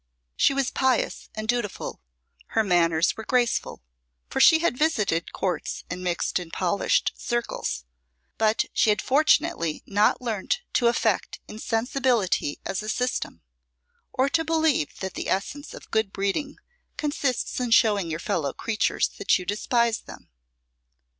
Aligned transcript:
She 0.35 0.55
was 0.55 0.71
pious 0.71 1.29
and 1.35 1.47
dutiful: 1.47 2.01
her 2.55 2.63
manners 2.63 3.15
were 3.15 3.23
graceful, 3.23 3.83
for 4.31 4.39
she 4.39 4.57
had 4.57 4.75
visited 4.75 5.31
courts 5.31 5.83
and 5.91 6.03
mixed 6.03 6.39
in 6.39 6.49
polished 6.49 7.11
circles, 7.15 7.85
but 8.39 8.65
she 8.73 8.89
had 8.89 8.99
fortunately 8.99 9.83
not 9.85 10.19
learnt 10.19 10.61
to 10.73 10.87
affect 10.87 11.39
insensibility 11.47 12.59
as 12.65 12.81
a 12.81 12.89
system, 12.89 13.43
or 14.11 14.27
to 14.27 14.43
believe 14.43 14.97
that 15.01 15.13
the 15.13 15.29
essence 15.29 15.71
of 15.71 15.91
good 15.91 16.11
breeding 16.11 16.57
consists 16.97 17.59
in 17.59 17.69
showing 17.69 18.09
your 18.09 18.19
fellow 18.19 18.53
creatures 18.53 19.07
that 19.19 19.37
you 19.37 19.45
despise 19.45 19.99
them. 19.99 20.29